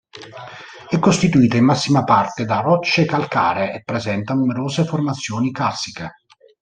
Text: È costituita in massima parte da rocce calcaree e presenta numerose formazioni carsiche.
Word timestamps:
È 0.89 0.97
costituita 0.97 1.57
in 1.57 1.65
massima 1.65 2.03
parte 2.03 2.43
da 2.45 2.61
rocce 2.61 3.05
calcaree 3.05 3.71
e 3.71 3.83
presenta 3.83 4.33
numerose 4.33 4.83
formazioni 4.83 5.51
carsiche. 5.51 6.09